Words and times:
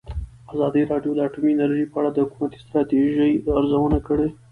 ازادي 0.53 0.81
راډیو 0.91 1.11
د 1.15 1.19
اټومي 1.27 1.51
انرژي 1.55 1.85
په 1.89 1.95
اړه 1.99 2.09
د 2.11 2.17
حکومتي 2.25 2.57
ستراتیژۍ 2.65 3.31
ارزونه 3.57 3.99
کړې. 4.07 4.29